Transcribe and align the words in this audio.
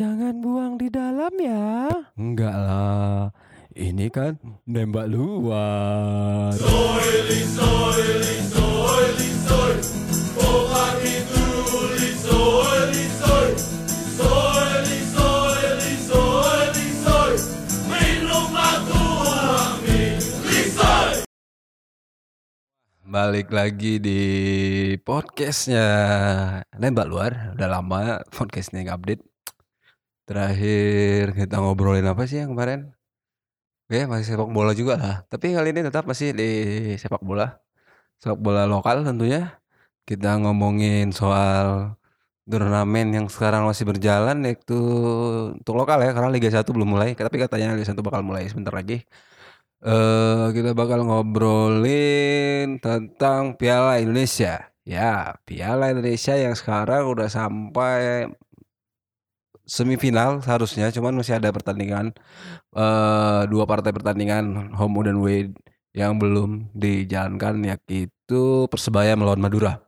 Jangan 0.00 0.40
buang 0.40 0.80
di 0.80 0.88
dalam 0.88 1.28
ya. 1.36 1.92
Enggak 2.16 2.56
lah. 2.56 3.28
Ini 3.76 4.08
kan 4.08 4.40
nembak 4.64 5.12
luar. 5.12 6.56
Balik 23.10 23.50
lagi 23.50 23.98
di 23.98 24.22
podcastnya 25.02 25.82
Nembak 26.78 27.10
Luar 27.10 27.32
Udah 27.58 27.68
lama 27.68 28.22
podcastnya 28.30 28.86
nggak 28.86 28.98
update 29.02 29.29
Terakhir 30.30 31.34
kita 31.34 31.58
ngobrolin 31.58 32.06
apa 32.06 32.22
sih 32.22 32.38
yang 32.38 32.54
kemarin? 32.54 32.94
Ya 33.90 34.06
masih 34.06 34.26
sepak 34.30 34.46
bola 34.54 34.70
juga 34.78 34.94
lah. 34.94 35.16
Tapi 35.26 35.50
kali 35.50 35.74
ini 35.74 35.82
tetap 35.82 36.06
masih 36.06 36.30
di 36.30 36.50
sepak 37.02 37.18
bola. 37.18 37.58
Sepak 38.22 38.38
bola 38.38 38.62
lokal 38.62 39.02
tentunya. 39.02 39.58
Kita 40.06 40.38
ngomongin 40.38 41.10
soal 41.10 41.98
turnamen 42.46 43.10
yang 43.14 43.26
sekarang 43.30 43.62
masih 43.66 43.86
berjalan 43.90 44.42
Yaitu 44.46 44.78
untuk 45.54 45.74
lokal 45.78 46.02
ya 46.02 46.10
Karena 46.14 46.30
Liga 46.30 46.46
1 46.46 46.62
belum 46.62 46.88
mulai. 46.94 47.18
Tapi 47.18 47.36
katanya 47.42 47.74
Liga 47.74 47.90
1 47.90 47.98
bakal 47.98 48.22
mulai 48.22 48.46
sebentar 48.46 48.70
lagi. 48.70 49.02
Eh 49.82 50.46
kita 50.54 50.78
bakal 50.78 51.02
ngobrolin 51.10 52.78
tentang 52.78 53.58
Piala 53.58 53.98
Indonesia. 53.98 54.70
Ya, 54.86 55.34
Piala 55.42 55.90
Indonesia 55.90 56.34
yang 56.38 56.54
sekarang 56.54 57.02
udah 57.10 57.26
sampai 57.26 58.30
semifinal 59.70 60.42
seharusnya, 60.42 60.90
cuman 60.90 61.14
masih 61.14 61.38
ada 61.38 61.54
pertandingan 61.54 62.10
eh 62.74 63.42
dua 63.46 63.64
partai 63.70 63.94
pertandingan 63.94 64.74
home 64.74 65.06
dan 65.06 65.16
away 65.22 65.54
yang 65.94 66.18
belum 66.18 66.70
dijalankan 66.74 67.62
yaitu 67.66 68.66
Persebaya 68.70 69.14
melawan 69.14 69.42
Madura. 69.42 69.78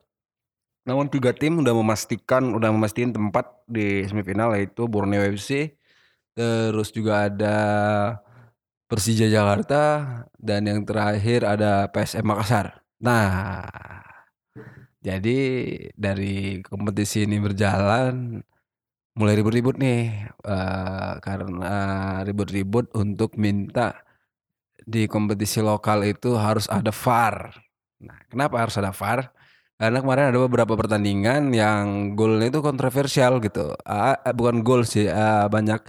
Namun 0.87 1.07
tiga 1.11 1.31
tim 1.35 1.63
udah 1.63 1.75
memastikan 1.75 2.55
udah 2.59 2.71
memastikan 2.75 3.15
tempat 3.15 3.47
di 3.71 4.03
semifinal 4.07 4.55
yaitu 4.59 4.87
Borneo 4.91 5.23
FC, 5.23 5.75
terus 6.35 6.91
juga 6.95 7.31
ada 7.31 7.57
Persija 8.91 9.27
Jakarta 9.31 9.83
dan 10.37 10.67
yang 10.69 10.83
terakhir 10.85 11.47
ada 11.47 11.87
PSM 11.89 12.27
Makassar. 12.27 12.83
Nah, 13.01 13.47
jadi 15.03 15.39
dari 15.97 16.63
kompetisi 16.67 17.25
ini 17.27 17.39
berjalan 17.43 18.43
mulai 19.13 19.37
ribut-ribut 19.37 19.77
nih 19.77 20.33
uh, 20.45 21.21
karena 21.21 21.75
ribut-ribut 22.25 22.89
untuk 22.97 23.37
minta 23.37 24.01
di 24.83 25.05
kompetisi 25.07 25.61
lokal 25.63 26.03
itu 26.09 26.35
harus 26.35 26.67
ada 26.67 26.91
VAR. 26.91 27.55
Nah, 28.03 28.19
kenapa 28.27 28.67
harus 28.67 28.75
ada 28.81 28.91
VAR? 28.91 29.31
Karena 29.79 29.99
kemarin 29.99 30.31
ada 30.31 30.39
beberapa 30.39 30.79
pertandingan 30.79 31.51
yang 31.51 32.15
golnya 32.15 32.55
itu 32.55 32.63
kontroversial 32.63 33.43
gitu. 33.43 33.75
Uh, 33.83 34.15
bukan 34.31 34.63
gol 34.63 34.87
sih, 34.87 35.11
uh, 35.11 35.51
banyak 35.51 35.83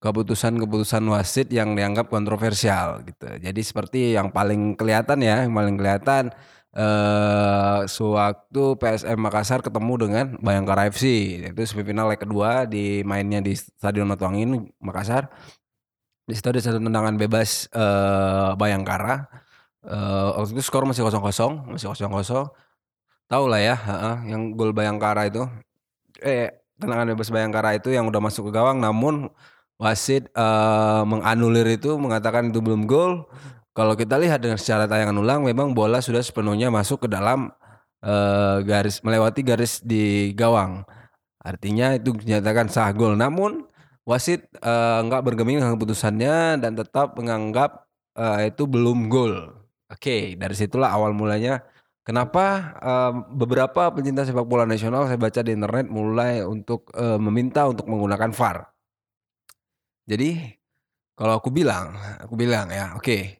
keputusan-keputusan 0.00 1.04
wasit 1.12 1.52
yang 1.52 1.76
dianggap 1.76 2.08
kontroversial 2.08 3.04
gitu. 3.04 3.26
Jadi 3.36 3.60
seperti 3.60 4.00
yang 4.16 4.32
paling 4.32 4.78
kelihatan 4.78 5.20
ya, 5.20 5.44
yang 5.44 5.52
paling 5.52 5.76
kelihatan 5.76 6.32
eh 6.70 7.80
sewaktu 7.90 8.78
PSM 8.78 9.18
Makassar 9.18 9.58
ketemu 9.58 9.94
dengan 9.98 10.26
Bayangkara 10.38 10.86
FC 10.86 11.04
itu 11.42 11.62
semifinal 11.66 12.06
leg 12.06 12.22
kedua 12.22 12.62
di 12.62 13.02
mainnya 13.02 13.42
di 13.42 13.58
Stadion 13.58 14.06
Matuangin 14.06 14.70
Makassar. 14.78 15.26
Di 16.30 16.38
situ 16.38 16.46
ada 16.46 16.62
satu 16.62 16.78
tendangan 16.78 17.18
bebas 17.18 17.66
eh 17.74 18.50
Bayangkara. 18.54 19.26
Eh 19.82 20.28
waktu 20.38 20.54
itu 20.54 20.62
skor 20.62 20.86
masih 20.86 21.02
kosong 21.02 21.22
kosong, 21.24 21.52
masih 21.74 21.90
kosong 21.90 22.12
kosong. 22.14 22.46
Tahu 23.30 23.44
lah 23.46 23.62
ya, 23.62 23.76
uh, 23.78 24.18
yang 24.26 24.58
gol 24.58 24.74
Bayangkara 24.74 25.30
itu 25.30 25.46
eh 26.22 26.50
tendangan 26.78 27.06
bebas 27.14 27.30
Bayangkara 27.30 27.78
itu 27.78 27.90
yang 27.94 28.06
udah 28.10 28.18
masuk 28.22 28.50
ke 28.50 28.52
gawang 28.58 28.82
namun 28.82 29.30
wasit 29.80 30.28
uh, 30.36 31.02
menganulir 31.08 31.66
itu 31.78 31.96
mengatakan 31.98 32.50
itu 32.54 32.62
belum 32.62 32.86
gol. 32.86 33.26
Kalau 33.70 33.94
kita 33.94 34.18
lihat 34.18 34.42
dengan 34.42 34.58
secara 34.58 34.90
tayangan 34.90 35.14
ulang, 35.14 35.46
memang 35.46 35.72
bola 35.72 36.02
sudah 36.02 36.20
sepenuhnya 36.20 36.68
masuk 36.68 37.06
ke 37.06 37.08
dalam 37.08 37.54
uh, 38.02 38.58
garis 38.66 38.98
melewati 39.00 39.40
garis 39.46 39.78
di 39.80 40.34
gawang. 40.34 40.82
Artinya 41.40 41.94
itu 41.96 42.12
dinyatakan 42.12 42.66
sah 42.68 42.90
gol. 42.90 43.14
Namun 43.14 43.64
wasit 44.02 44.44
uh, 44.60 45.00
nggak 45.06 45.22
bergeming 45.22 45.62
dengan 45.62 45.78
keputusannya 45.78 46.58
dan 46.58 46.74
tetap 46.74 47.14
menganggap 47.14 47.86
uh, 48.18 48.42
itu 48.42 48.66
belum 48.66 49.06
gol. 49.06 49.54
Oke, 49.90 50.34
dari 50.34 50.54
situlah 50.54 50.90
awal 50.90 51.14
mulanya 51.14 51.62
Kenapa 52.00 52.74
uh, 52.80 53.12
beberapa 53.28 53.86
pencinta 53.92 54.24
sepak 54.26 54.42
bola 54.42 54.66
nasional 54.66 55.06
saya 55.06 55.20
baca 55.20 55.44
di 55.44 55.54
internet 55.54 55.86
mulai 55.92 56.40
untuk 56.42 56.88
uh, 56.96 57.20
meminta 57.20 57.68
untuk 57.70 57.86
menggunakan 57.86 58.32
VAR. 58.32 58.66
Jadi 60.08 60.58
kalau 61.14 61.38
aku 61.38 61.52
bilang, 61.52 61.94
aku 62.18 62.34
bilang 62.34 62.72
ya, 62.72 62.96
oke. 62.98 63.39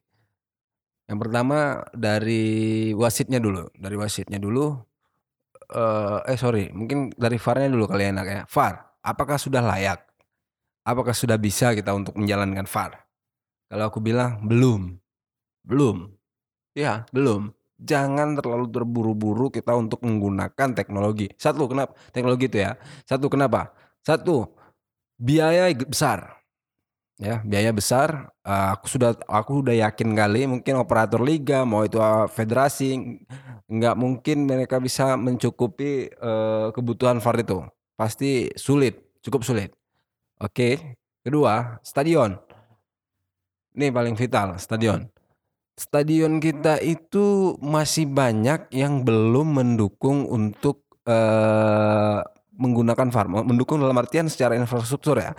Yang 1.10 1.26
pertama 1.26 1.82
dari 1.90 2.94
wasitnya 2.94 3.42
dulu, 3.42 3.66
dari 3.74 3.98
wasitnya 3.98 4.38
dulu. 4.38 4.78
Uh, 5.70 6.22
eh 6.22 6.38
sorry, 6.38 6.70
mungkin 6.70 7.10
dari 7.18 7.34
VAR-nya 7.34 7.66
dulu 7.66 7.90
kali 7.90 8.14
enak 8.14 8.26
ya. 8.30 8.40
VAR, 8.46 8.78
apakah 9.02 9.34
sudah 9.34 9.58
layak? 9.58 10.06
Apakah 10.86 11.10
sudah 11.10 11.34
bisa 11.34 11.74
kita 11.74 11.90
untuk 11.90 12.14
menjalankan 12.14 12.62
VAR? 12.62 12.94
Kalau 13.66 13.84
aku 13.90 13.98
bilang 13.98 14.46
belum, 14.46 15.02
belum, 15.66 16.14
ya 16.78 17.02
belum. 17.10 17.50
Jangan 17.80 18.38
terlalu 18.38 18.70
terburu-buru 18.70 19.50
kita 19.50 19.74
untuk 19.74 20.06
menggunakan 20.06 20.68
teknologi. 20.78 21.26
Satu, 21.34 21.66
kenapa? 21.66 21.96
Teknologi 22.14 22.46
itu 22.46 22.60
ya. 22.60 22.78
Satu, 23.08 23.26
kenapa? 23.26 23.72
Satu, 24.04 24.46
biaya 25.18 25.72
besar 25.74 26.39
ya 27.20 27.44
biaya 27.44 27.70
besar. 27.70 28.32
Uh, 28.40 28.74
aku 28.74 28.88
sudah 28.88 29.12
aku 29.28 29.60
udah 29.60 29.76
yakin 29.76 30.16
kali 30.16 30.48
mungkin 30.48 30.80
operator 30.80 31.20
liga 31.20 31.68
mau 31.68 31.84
itu 31.84 32.00
uh, 32.00 32.26
federasi 32.26 33.20
nggak 33.70 33.94
mungkin 33.94 34.48
mereka 34.48 34.80
bisa 34.80 35.14
mencukupi 35.20 36.08
uh, 36.18 36.72
kebutuhan 36.72 37.20
VAR 37.20 37.36
itu. 37.44 37.60
Pasti 37.94 38.48
sulit 38.56 39.20
cukup 39.20 39.44
sulit. 39.44 39.70
Oke 40.40 40.96
kedua 41.20 41.78
stadion. 41.84 42.40
Ini 43.76 43.92
paling 43.92 44.16
vital 44.16 44.56
stadion. 44.58 45.06
Stadion 45.78 46.42
kita 46.42 46.80
itu 46.82 47.56
masih 47.62 48.08
banyak 48.10 48.72
yang 48.74 49.06
belum 49.06 49.62
mendukung 49.62 50.28
untuk 50.28 50.84
uh, 51.08 52.20
menggunakan 52.60 53.08
VAR 53.08 53.26
mendukung 53.28 53.80
dalam 53.80 53.96
artian 53.96 54.28
secara 54.28 54.52
infrastruktur 54.56 55.16
ya 55.16 55.32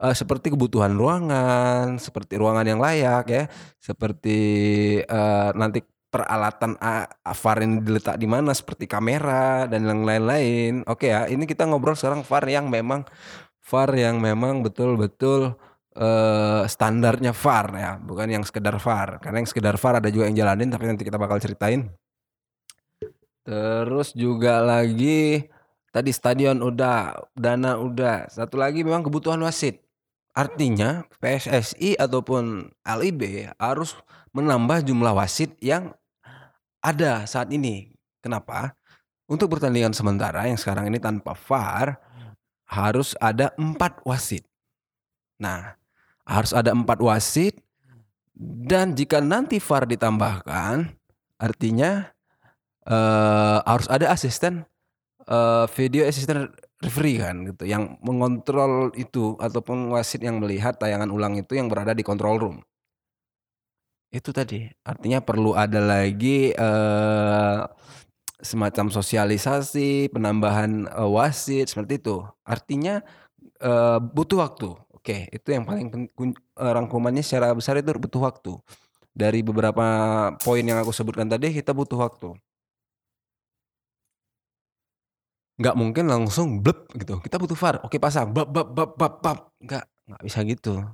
uh, 0.00 0.14
seperti 0.14 0.52
kebutuhan 0.52 0.92
ruangan, 0.96 1.96
seperti 1.96 2.36
ruangan 2.36 2.66
yang 2.66 2.80
layak 2.80 3.24
ya, 3.28 3.44
seperti 3.80 4.38
uh, 5.08 5.52
nanti 5.56 5.84
peralatan 6.06 6.80
VAR 7.20 7.58
ini 7.60 7.84
diletak 7.84 8.16
di 8.16 8.24
mana 8.24 8.56
seperti 8.56 8.88
kamera 8.88 9.68
dan 9.68 9.84
yang 9.84 10.06
lain-lain. 10.06 10.80
Oke 10.88 11.12
ya, 11.12 11.28
ini 11.28 11.44
kita 11.44 11.68
ngobrol 11.68 11.98
sekarang 11.98 12.24
VAR 12.24 12.44
yang 12.48 12.72
memang 12.72 13.04
VAR 13.66 13.90
yang 13.92 14.16
memang 14.22 14.64
betul-betul 14.64 15.58
uh, 15.98 16.62
standarnya 16.64 17.36
VAR 17.36 17.66
ya, 17.76 17.92
bukan 18.00 18.28
yang 18.32 18.44
sekedar 18.46 18.80
VAR. 18.80 19.20
Karena 19.20 19.44
yang 19.44 19.50
sekedar 19.50 19.76
VAR 19.76 20.00
ada 20.00 20.08
juga 20.08 20.30
yang 20.30 20.36
jalanin 20.38 20.72
tapi 20.72 20.84
nanti 20.88 21.04
kita 21.04 21.20
bakal 21.20 21.36
ceritain. 21.36 21.90
Terus 23.46 24.10
juga 24.10 24.58
lagi 24.58 25.46
tadi 25.94 26.10
stadion 26.10 26.64
udah, 26.64 27.14
dana 27.36 27.78
udah. 27.78 28.26
Satu 28.26 28.58
lagi 28.58 28.82
memang 28.82 29.06
kebutuhan 29.06 29.38
wasit. 29.44 29.85
Artinya 30.36 31.08
PSSI 31.16 31.96
ataupun 31.96 32.68
LIB 32.84 33.48
harus 33.56 33.96
menambah 34.36 34.84
jumlah 34.84 35.16
wasit 35.16 35.56
yang 35.64 35.96
ada 36.84 37.24
saat 37.24 37.48
ini. 37.48 37.96
Kenapa? 38.20 38.76
Untuk 39.24 39.48
pertandingan 39.56 39.96
sementara 39.96 40.44
yang 40.44 40.60
sekarang 40.60 40.92
ini 40.92 41.00
tanpa 41.00 41.32
VAR 41.32 41.96
harus 42.68 43.16
ada 43.16 43.56
empat 43.56 44.04
wasit. 44.04 44.44
Nah, 45.40 45.72
harus 46.28 46.52
ada 46.52 46.76
empat 46.76 47.00
wasit 47.00 47.56
dan 48.36 48.92
jika 48.92 49.24
nanti 49.24 49.56
VAR 49.56 49.88
ditambahkan, 49.88 50.92
artinya 51.40 52.12
uh, 52.84 53.64
harus 53.64 53.88
ada 53.88 54.12
asisten 54.12 54.68
uh, 55.24 55.64
video 55.72 56.04
asisten 56.04 56.52
referee 56.86 57.18
kan 57.18 57.42
gitu 57.50 57.66
yang 57.66 57.98
mengontrol 58.00 58.94
itu 58.94 59.34
ataupun 59.42 59.90
wasit 59.90 60.22
yang 60.22 60.38
melihat 60.38 60.78
tayangan 60.78 61.10
ulang 61.10 61.34
itu 61.34 61.58
yang 61.58 61.66
berada 61.66 61.92
di 61.92 62.06
control 62.06 62.38
room. 62.38 62.56
Itu 64.14 64.30
tadi, 64.30 64.64
artinya 64.86 65.18
perlu 65.18 65.58
ada 65.58 65.82
lagi 65.82 66.54
uh, 66.54 67.66
semacam 68.38 68.88
sosialisasi, 68.88 70.14
penambahan 70.14 70.86
uh, 70.94 71.10
wasit 71.10 71.74
seperti 71.74 71.98
itu. 71.98 72.22
Artinya 72.46 73.02
eee, 73.60 73.98
butuh 74.00 74.38
waktu. 74.40 74.68
Oke, 74.94 75.30
itu 75.30 75.48
yang 75.54 75.62
paling 75.62 76.10
rangkumannya 76.56 77.22
secara 77.22 77.54
besar 77.54 77.78
itu 77.78 77.94
butuh 77.94 78.22
waktu. 78.22 78.52
Dari 79.16 79.40
beberapa 79.40 79.86
poin 80.42 80.64
yang 80.66 80.82
aku 80.82 80.92
sebutkan 80.92 81.30
tadi 81.30 81.54
kita 81.54 81.72
butuh 81.72 81.96
waktu. 81.96 82.36
Nggak 85.56 85.72
mungkin 85.80 86.04
langsung 86.12 86.60
blep 86.60 86.84
gitu, 87.00 87.16
kita 87.24 87.40
butuh 87.40 87.56
VAR, 87.56 87.80
oke 87.80 87.96
pasang, 87.96 88.28
bap 88.28 88.44
bap 88.52 88.68
bap 88.76 88.90
bap 89.00 89.14
bap, 89.24 89.38
nggak, 89.64 89.84
nggak 90.04 90.22
bisa 90.28 90.38
gitu. 90.44 90.84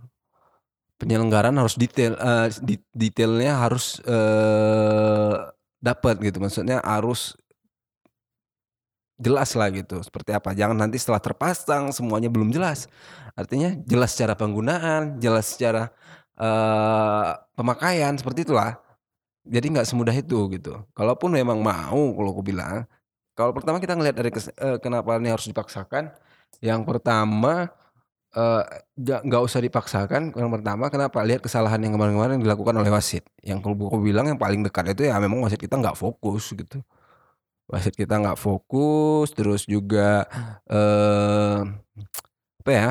Penyelenggaraan 1.00 1.58
harus 1.58 1.74
detail, 1.78 2.14
eee, 2.18 2.46
di 2.62 2.76
detailnya 2.94 3.58
harus, 3.62 3.98
eee, 4.06 5.34
dapet 5.82 6.16
gitu, 6.22 6.38
maksudnya 6.42 6.78
harus 6.86 7.34
jelas 9.20 9.52
lah 9.54 9.68
gitu, 9.70 10.00
seperti 10.02 10.32
apa, 10.34 10.50
jangan 10.56 10.74
nanti 10.74 10.96
setelah 10.98 11.20
terpasang 11.22 11.92
semuanya 11.94 12.32
belum 12.32 12.48
jelas. 12.50 12.88
Artinya 13.36 13.76
jelas 13.86 14.16
secara 14.16 14.34
penggunaan, 14.34 15.20
jelas 15.20 15.52
secara, 15.54 15.92
eee, 16.40 17.30
pemakaian, 17.54 18.16
seperti 18.18 18.48
itulah. 18.48 18.80
Jadi 19.46 19.66
nggak 19.74 19.88
semudah 19.88 20.14
itu 20.16 20.48
gitu. 20.54 20.84
Kalaupun 20.96 21.32
memang 21.34 21.60
mau 21.62 22.00
kalau 22.16 22.30
aku 22.34 22.44
bilang, 22.46 22.86
kalau 23.38 23.52
pertama 23.56 23.78
kita 23.82 23.94
ngelihat 23.98 24.16
dari 24.18 24.30
kes 24.34 24.50
eee, 24.54 24.78
kenapa 24.82 25.16
ini 25.20 25.32
harus 25.32 25.46
dipaksakan, 25.48 26.12
yang 26.64 26.84
pertama, 26.88 27.70
ja 29.00 29.18
nggak 29.24 29.42
usah 29.44 29.60
dipaksakan, 29.64 30.34
yang 30.38 30.50
pertama 30.52 30.88
kenapa, 30.92 31.20
lihat 31.26 31.42
kesalahan 31.44 31.80
yang 31.84 31.94
kemarin-kemarin 31.98 32.40
dilakukan 32.42 32.76
oleh 32.78 32.90
wasit. 32.92 33.24
Yang 33.44 33.60
kalau 33.66 33.76
aku 33.92 33.98
bilang 34.04 34.26
yang 34.30 34.40
paling 34.40 34.62
dekat 34.66 34.94
itu 34.96 35.08
ya 35.10 35.18
memang 35.22 35.42
wasit 35.46 35.60
kita 35.60 35.76
nggak 35.80 35.96
fokus 35.98 36.52
gitu. 36.56 36.80
Wasit 37.70 37.94
kita 37.98 38.18
nggak 38.20 38.38
fokus, 38.40 39.32
terus 39.36 39.64
juga, 39.68 40.26
eee, 40.70 41.58
apa 42.64 42.72
ya, 42.72 42.90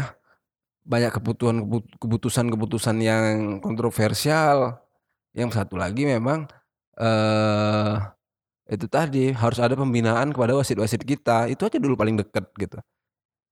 banyak 0.87 1.11
kebutuhan 1.15 1.57
kebut 1.67 1.85
keputusan-keputusan 2.01 2.97
yang 3.03 3.25
kontroversial. 3.63 4.79
Yang 5.37 5.51
satu 5.61 5.75
lagi 5.79 6.05
memang, 6.09 6.47
eee, 6.99 7.95
itu 8.69 8.85
tadi, 8.85 9.33
harus 9.33 9.57
ada 9.57 9.73
pembinaan 9.73 10.29
kepada 10.35 10.53
wasit-wasit 10.57 11.01
kita, 11.01 11.49
itu 11.49 11.65
aja 11.65 11.77
dulu 11.81 11.97
paling 11.97 12.19
deket 12.19 12.45
gitu. 12.59 12.77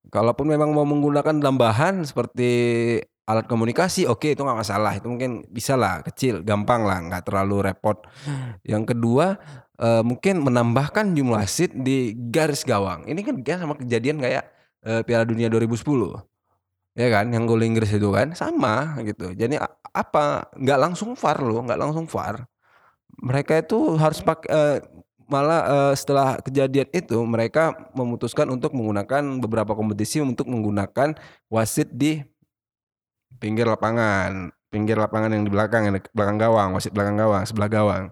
Kalaupun 0.09 0.49
memang 0.49 0.71
mau 0.73 0.87
menggunakan 0.87 1.37
tambahan 1.43 2.01
seperti 2.07 2.49
alat 3.29 3.45
komunikasi, 3.45 4.09
oke 4.09 4.33
itu 4.33 4.41
nggak 4.41 4.59
masalah, 4.65 4.97
itu 4.97 5.05
mungkin 5.05 5.45
bisalah, 5.53 6.01
kecil, 6.01 6.41
gampang 6.41 6.81
lah, 6.87 6.97
nggak 7.05 7.23
terlalu 7.29 7.69
repot. 7.69 8.01
Yang 8.65 8.95
kedua, 8.95 9.37
eee, 9.77 10.01
mungkin 10.01 10.41
menambahkan 10.41 11.13
jumlah 11.13 11.45
wasit 11.45 11.73
di 11.77 12.17
garis 12.31 12.65
gawang. 12.65 13.05
Ini 13.05 13.21
kan 13.21 13.35
kayak 13.45 13.59
sama 13.65 13.75
kejadian 13.77 14.17
kayak, 14.23 14.49
eee, 14.85 15.01
Piala 15.05 15.25
Dunia 15.29 15.47
2010, 15.51 16.25
ya 16.97 17.07
kan, 17.13 17.29
yang 17.33 17.45
gol 17.45 17.61
Inggris 17.61 17.93
itu 17.93 18.09
kan, 18.13 18.33
sama 18.33 18.97
gitu. 19.05 19.33
Jadi 19.37 19.57
apa, 19.93 20.49
nggak 20.57 20.79
langsung 20.79 21.13
VAR 21.17 21.39
loh, 21.45 21.61
nggak 21.65 21.79
langsung 21.79 22.05
VAR. 22.09 22.45
Mereka 23.19 23.63
itu 23.67 23.99
harus 23.99 24.23
pak 24.23 24.47
eee, 24.47 24.79
malah, 25.27 25.61
eee, 25.67 25.93
setelah 25.99 26.39
kejadian 26.39 26.87
itu 26.95 27.17
mereka 27.27 27.75
memutuskan 27.93 28.47
untuk 28.49 28.71
menggunakan 28.73 29.21
beberapa 29.43 29.75
kompetisi 29.75 30.23
untuk 30.23 30.47
menggunakan 30.47 31.13
wasit 31.51 31.91
di 31.91 32.23
pinggir 33.39 33.67
lapangan, 33.67 34.51
pinggir 34.71 34.95
lapangan 34.99 35.31
yang 35.35 35.43
di 35.47 35.51
belakang, 35.51 35.87
yang 35.87 35.95
dek 35.99 36.11
belakang 36.15 36.37
gawang, 36.39 36.69
wasit 36.75 36.91
belakang 36.95 37.15
gawang, 37.19 37.43
sebelah 37.47 37.69
gawang. 37.71 38.03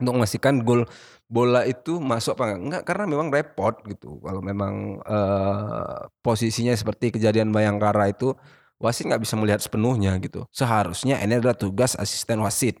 Untuk 0.00 0.14
memastikan 0.20 0.60
gol 0.64 0.84
bola 1.26 1.64
itu 1.66 1.98
masuk 1.98 2.36
apa 2.38 2.54
enggak, 2.54 2.60
enggak 2.62 2.82
karena 2.86 3.04
memang 3.10 3.28
repot 3.32 3.74
gitu 3.88 4.20
kalau 4.22 4.40
memang, 4.44 5.00
eee, 5.04 6.00
posisinya 6.24 6.74
seperti 6.76 7.14
kejadian 7.16 7.50
Bayangkara 7.54 8.12
itu, 8.12 8.36
wasit 8.82 9.08
nggak 9.08 9.22
bisa 9.24 9.34
melihat 9.40 9.60
sepenuhnya 9.64 10.16
gitu. 10.22 10.44
Seharusnya 10.52 11.20
ini 11.24 11.40
adalah 11.40 11.56
tugas 11.58 11.96
asisten 11.98 12.40
wasit. 12.44 12.80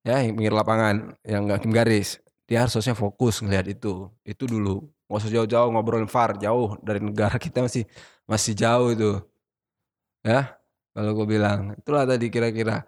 Ya, 0.00 0.24
yang 0.24 0.32
pinggir 0.32 0.54
lapangan, 0.56 1.12
yang 1.28 1.44
hakim 1.52 1.72
garis. 1.76 2.20
Dia 2.48 2.64
harusnya 2.64 2.96
fokus 2.96 3.44
ngelihat 3.44 3.68
itu, 3.68 4.08
itu 4.24 4.44
dulu. 4.48 4.88
Nggak 5.06 5.20
usah 5.20 5.30
jauh-jauh 5.30 5.68
ngobrolin 5.70 6.08
VAR, 6.08 6.40
jauh 6.40 6.74
dari 6.80 7.00
negara 7.04 7.36
kita 7.44 7.66
masih 7.66 7.84
masih 8.24 8.52
jauh 8.56 8.88
itu. 8.94 9.10
Ya, 10.24 10.56
kalau 10.96 11.12
aku 11.16 11.24
bilang. 11.28 11.76
Itulah 11.76 12.08
tadi 12.08 12.26
kira-kira. 12.32 12.84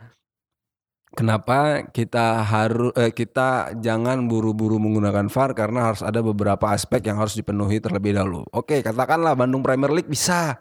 Kenapa 1.12 1.84
kita 1.92 2.40
haru 2.40 2.88
eee, 2.96 3.12
kita 3.12 3.76
jangan 3.76 4.24
buru-buru 4.32 4.80
menggunakan 4.80 5.28
VAR 5.28 5.52
karena 5.52 5.92
harus 5.92 6.00
ada 6.00 6.24
beberapa 6.24 6.72
aspek 6.72 7.04
yang 7.04 7.20
harus 7.20 7.36
dipenuhi 7.36 7.84
terlebih 7.84 8.16
dahulu. 8.16 8.48
Oke, 8.48 8.80
katakanlah 8.80 9.36
Bandung 9.36 9.60
Premier 9.60 9.92
League 9.92 10.08
bisa, 10.08 10.56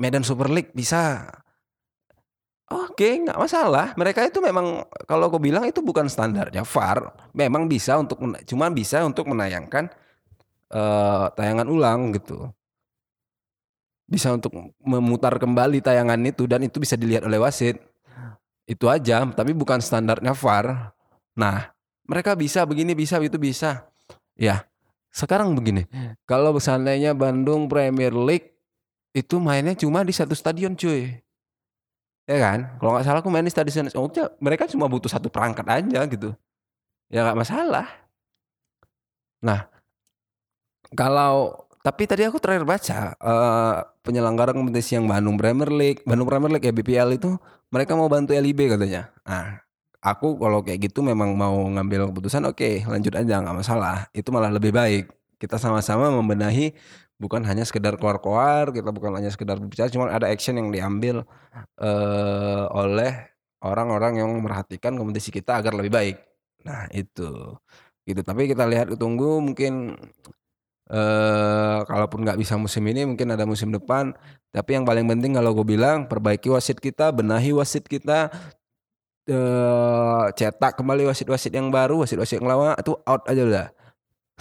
Medan 0.00 0.24
Super 0.24 0.48
League 0.48 0.72
bisa. 0.72 1.28
Oke, 2.90 3.22
nggak 3.22 3.38
masalah, 3.38 3.94
mereka 3.94 4.26
itu 4.26 4.42
memang 4.42 4.82
kalau 5.06 5.30
aku 5.30 5.38
bilang 5.38 5.62
itu 5.62 5.78
bukan 5.78 6.10
standarnya 6.10 6.66
VAR, 6.66 7.14
memang 7.30 7.70
bisa 7.70 7.94
untuk 8.02 8.18
cuma 8.50 8.66
bisa 8.74 9.06
untuk 9.06 9.30
menayangkan, 9.30 9.86
eee, 10.72 11.26
tayangan 11.38 11.68
ulang 11.70 12.12
gitu. 12.16 12.50
Bisa 14.08 14.32
untuk 14.32 14.54
memutar 14.80 15.36
kembali 15.36 15.84
tayangan 15.84 16.18
itu 16.24 16.48
dan 16.48 16.64
itu 16.64 16.80
bisa 16.80 16.96
dilihat 16.96 17.26
oleh 17.26 17.38
wasit. 17.42 17.78
Itu 18.68 18.88
aja, 18.90 19.24
tapi 19.34 19.52
bukan 19.54 19.82
standarnya 19.82 20.32
VAR. 20.34 20.94
Nah, 21.38 21.70
mereka 22.06 22.34
bisa 22.38 22.64
begini, 22.66 22.94
bisa 22.96 23.18
itu 23.22 23.36
bisa. 23.38 23.86
Ya, 24.38 24.66
sekarang 25.12 25.54
begini, 25.58 25.86
kalau 26.26 26.56
seandainya 26.58 27.14
Bandung 27.14 27.68
Premier 27.70 28.14
League 28.14 28.54
itu 29.16 29.38
mainnya 29.42 29.74
cuma 29.78 30.02
di 30.06 30.14
1 30.14 30.34
stadion 30.36 30.74
cuy. 30.78 31.20
Ya 32.30 32.38
kan, 32.38 32.78
kalau 32.78 32.94
nggak 32.94 33.06
salah 33.10 33.20
aku 33.26 33.30
main 33.34 33.42
di 33.42 33.50
stadion 33.50 33.90
udah 33.90 34.38
mereka 34.38 34.70
cuma 34.70 34.86
butuh 34.86 35.10
1 35.10 35.26
perangkat 35.26 35.66
aja 35.66 36.06
gitu. 36.06 36.30
Ya 37.10 37.26
nggak 37.26 37.38
masalah. 37.42 37.86
Nah, 39.42 39.66
kalau 40.94 41.66
tapi 41.82 42.06
tadi 42.06 42.22
aku 42.28 42.38
terakhir 42.38 42.62
baca, 42.68 43.18
eee, 43.18 43.74
penyelenggara 44.06 44.54
kompetisi 44.54 44.94
yang 45.00 45.10
Bandung 45.10 45.34
Premier 45.40 45.70
League 45.74 46.00
Bandung 46.06 46.28
Premier 46.30 46.52
League 46.54 46.66
ya, 46.68 46.74
BPL 46.76 47.10
itu 47.18 47.34
mereka 47.74 47.98
mau 47.98 48.06
bantu 48.06 48.36
LIB 48.36 48.70
katanya. 48.78 49.10
Nah, 49.26 49.58
aku 49.98 50.38
kalau 50.38 50.62
kayak 50.62 50.92
gitu 50.92 51.02
memang 51.02 51.34
mau 51.34 51.56
ngambil 51.56 52.14
keputusan, 52.14 52.46
oke 52.46 52.86
lanjut 52.86 53.14
aja 53.18 53.42
nggak 53.42 53.56
masalah, 53.66 54.06
itu 54.14 54.30
malah 54.30 54.54
lebih 54.54 54.70
baik. 54.76 55.10
Kita 55.42 55.58
sama-sama 55.58 56.12
membenahi 56.14 56.76
bukan 57.20 57.44
hanya 57.46 57.64
sekedar 57.68 57.94
koar-koar, 58.00 58.72
kita 58.72 58.90
bukan 58.90 59.12
hanya 59.20 59.30
sekedar 59.32 59.60
berbicara, 59.60 59.92
cuman 59.92 60.08
ada 60.10 60.26
action 60.32 60.56
yang 60.58 60.72
diambil, 60.72 61.22
eee, 61.80 62.64
oleh 62.74 63.12
orang-orang 63.64 64.20
yang 64.24 64.28
memperhatikan 64.40 64.96
kompetisi 64.96 65.30
kita 65.34 65.60
agar 65.60 65.76
lebih 65.76 65.92
baik. 65.92 66.16
Nah 66.66 66.88
itu, 66.96 67.56
gitu. 68.08 68.20
Tapi 68.24 68.50
kita 68.52 68.64
lihat 68.68 68.92
tunggu 68.98 69.40
mungkin, 69.44 69.96
eee, 70.90 71.78
kalaupun 71.88 72.24
nggak 72.26 72.38
bisa 72.40 72.56
musim 72.60 72.84
ini 72.90 73.06
mungkin 73.08 73.32
ada 73.34 73.44
musim 73.48 73.70
depan, 73.74 74.14
tapi 74.54 74.76
yang 74.80 74.84
paling 74.88 75.06
penting 75.10 75.36
kalau 75.38 75.52
aku 75.56 75.64
bilang 75.66 76.06
perbaiki 76.10 76.50
wasit 76.52 76.78
kita, 76.82 77.12
benahi 77.14 77.52
wasit 77.56 77.86
kita, 77.88 78.30
eee, 79.30 80.24
cetak 80.38 80.76
kembali 80.80 81.08
wasit-wasit 81.10 81.52
yang 81.54 81.70
baru, 81.74 82.02
wasit-wasit 82.06 82.40
yang 82.42 82.48
lama 82.50 82.74
itu 82.80 82.94
out 83.06 83.22
aja 83.30 83.42
udah. 83.46 83.68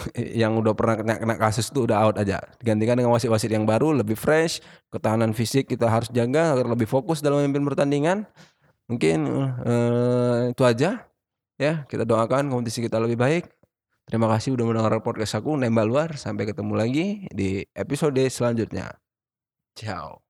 Yang 0.41 0.51
udah 0.65 0.73
pernah 0.77 0.95
kena 0.99 1.13
kena 1.19 1.35
kasus 1.39 1.69
itu 1.69 1.85
udah 1.85 1.97
out 2.03 2.15
aja, 2.19 2.39
digantikan 2.61 2.95
dengan 2.99 3.11
wasit-wasit 3.15 3.51
yang 3.51 3.67
baru, 3.67 3.95
lebih 3.95 4.15
fresh, 4.15 4.63
ketahanan 4.93 5.31
fisik 5.35 5.69
kita 5.71 5.87
harus 5.87 6.09
jaga 6.11 6.55
agar 6.55 6.65
lebih 6.67 6.87
fokus 6.89 7.19
dalam 7.23 7.43
memimpin 7.43 7.65
pertandingan. 7.67 8.17
Mungkin, 8.89 9.19
eee, 9.65 10.37
itu 10.57 10.63
aja, 10.65 11.05
ya 11.61 11.73
kita 11.85 12.03
doakan 12.07 12.49
kompetisi 12.49 12.81
kita 12.81 12.97
lebih 12.97 13.19
baik. 13.19 13.45
Terima 14.09 14.25
kasih 14.25 14.57
udah 14.57 14.65
mendengar 14.65 14.97
podcast 15.05 15.37
aku 15.37 15.53
Nembak 15.53 15.85
Luar, 15.85 16.09
sampai 16.17 16.49
ketemu 16.49 16.73
lagi 16.73 17.05
di 17.29 17.61
episode 17.77 18.17
selanjutnya. 18.25 18.97
Ciao. 19.77 20.28